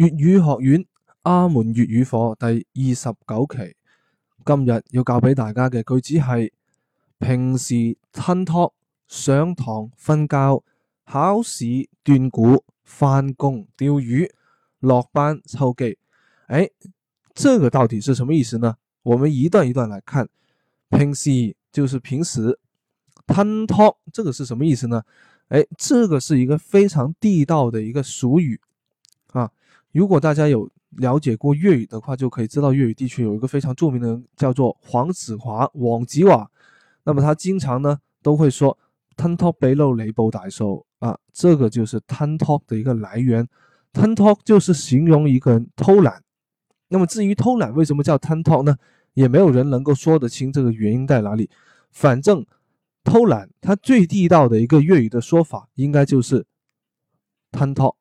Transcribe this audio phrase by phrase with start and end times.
[0.00, 0.82] 粤语学院
[1.24, 3.76] 阿门粤语课第二十九期，
[4.46, 6.52] 今日要教俾大家嘅句子系
[7.18, 8.72] 平时吞托
[9.08, 10.64] 上堂瞓觉
[11.04, 11.66] 考试
[12.02, 14.26] 断股翻工钓鱼
[14.78, 15.98] 落班抽机，
[16.48, 16.72] 诶，
[17.34, 18.74] 这个到底是什么意思呢？
[19.02, 20.26] 我们一段一段来看，
[20.88, 22.58] 平时就是平时
[23.26, 25.02] 吞托，这个是什么意思呢？
[25.48, 28.58] 诶，这个是一个非常地道的一个俗语。
[29.92, 36.48] 如果大家有了解过粤语的话，就可以知道粤语地区有一个非常著名的人叫做黄子华王吉瓦。
[37.04, 38.76] 那么他经常呢都会说
[39.16, 43.46] “t a 贪拖被漏雷波歹收”啊，这个就是“talk” 的一个来源。
[43.92, 46.22] “talk” 就是形容一个人偷懒。
[46.88, 48.76] 那么至于偷懒为什么叫“talk” 呢？
[49.14, 51.50] 也没有人能够说得清这个原因在哪里。
[51.90, 52.46] 反正
[53.02, 56.46] 偷懒，它最地道的一个粤语的说法，应该就是
[57.74, 57.94] “talk”，“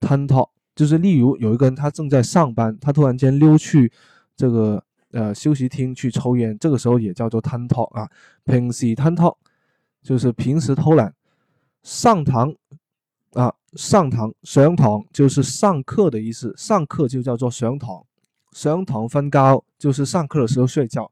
[0.00, 0.48] talk”。
[0.74, 3.90] 就是例如有一个人，他正在上班，他突然间溜去
[4.36, 8.08] 这个呃休息厅去抽烟，这个时候也叫做贪拖啊
[8.44, 9.36] 平时探 c l
[10.02, 11.14] 就是平时偷懒。
[11.82, 12.54] 上堂
[13.34, 18.04] 啊，上堂上堂就是上课的意思，上课就叫做上堂。
[18.52, 21.10] 上堂分高就是上课的时候睡觉。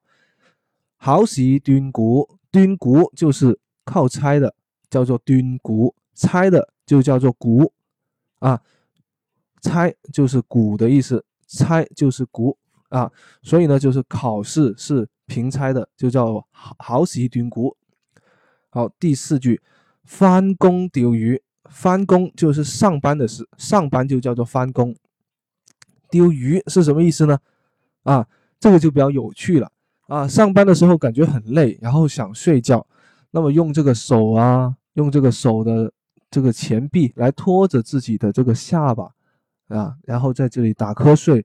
[0.97, 4.55] 好试端鼓，端鼓就是靠猜的，
[4.89, 7.73] 叫做端鼓，猜的就叫做鼓
[8.41, 8.61] 啊。
[9.63, 12.57] 拆就是鼓的意思，拆就是鼓，
[12.91, 13.11] 啊，
[13.43, 17.75] 所以呢，就是考试是平拆的，就叫毫席顶鼓。
[18.71, 19.63] 好，第四句，
[20.05, 21.41] 翻工丢鱼。
[21.71, 24.95] 翻工就是上班的事，上班就叫做翻工。
[26.11, 27.39] 丢鱼是什么意思呢？
[28.03, 28.27] 啊，
[28.61, 29.71] 这个就比较有趣了
[30.09, 30.29] 啊。
[30.29, 32.87] 上班的时候感觉很累，然后想睡觉，
[33.31, 35.91] 那么用这个手啊，用这个手的
[36.31, 39.11] 这个前臂来托着自己的这个下巴。
[39.73, 41.45] 啊，然后在这里打瞌睡，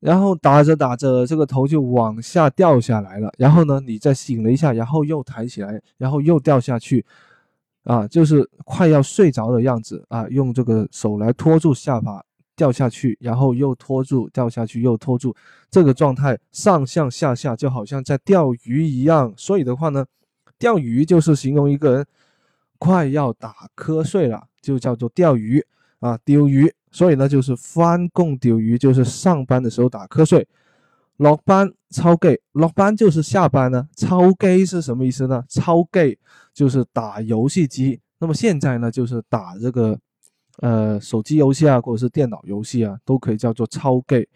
[0.00, 3.30] 然后打着打着，这个头就往下掉下来了。
[3.36, 7.04] 然后呢，你再醒了一下，然后又抬起来，然后又掉下去。
[7.84, 12.22] 啊，就是快要睡着的样子啊，用这个手来托住下巴
[12.54, 15.34] 掉下去，然后又拖住掉下去又拖住
[15.70, 19.32] 这个状态上上下下，就好像在钓鱼一样。
[19.38, 20.04] 所以的话呢，
[20.58, 22.06] 钓鱼就是形容一个人
[22.78, 25.64] 快要打瞌睡了，就叫做钓鱼
[26.00, 26.70] 啊，丢鱼。
[26.90, 30.40] 所以呢，就是翻供丢鱼，就是上班的时候打瞌睡；
[31.18, 33.86] 落班超 gay，落班就是下班呢。
[33.96, 35.42] 超 gay 是什么意思呢？
[35.48, 36.18] 超 gay
[36.54, 38.00] 就是打游戏机。
[38.18, 39.98] 那么现在呢，就是打这个
[40.60, 44.26] 呃手机游戏啊，或者是电脑游戏啊，都可以叫做超 gay。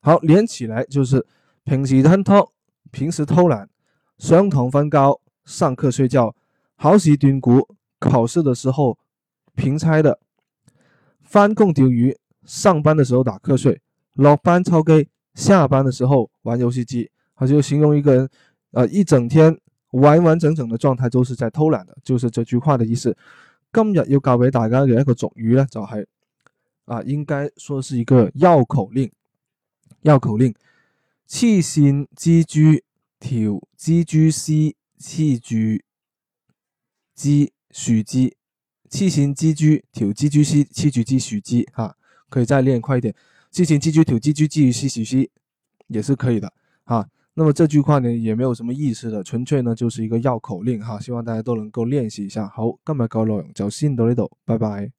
[0.00, 1.24] 好，连起来就是
[1.64, 2.50] 平时贪偷，
[2.90, 3.68] 平时偷懒，
[4.18, 6.34] 双重分高，上课睡觉，
[6.76, 7.60] 好试丢鼓，
[8.00, 8.98] 考试的时候
[9.54, 10.18] 平差的。
[11.28, 13.78] 翻供钓鱼，上班的时候打瞌睡，
[14.14, 18.28] 落班抄街，下班的时候玩游戏机，好就形容一个人，
[18.72, 19.54] 呃，一整天
[19.90, 23.14] 完完整整的状态都是在偷懒的，就是这句话的意思。
[23.70, 26.06] 今日要教俾大家嘅一个俗语咧，就系，
[26.86, 29.12] 啊，应该说是一个绕口令，
[30.00, 30.54] 绕口令，
[31.26, 32.82] 气心积居，
[33.20, 35.84] 挑积居息，气居
[37.14, 38.37] 积许积。
[38.88, 41.94] 七行积居九积居是七举之许句啊，
[42.30, 43.14] 可以再练快一点。
[43.50, 45.30] 七行积居九积居七句是许句，
[45.88, 46.50] 也是可以的
[46.84, 47.06] 啊。
[47.34, 50.98] 那么这句话呢，也没有什么意思的，纯粹呢就是一个绕口令哈。
[50.98, 52.48] 希望大家都能够练习一下。
[52.48, 54.90] 好，今日嘅内容就小心呢度，拜拜。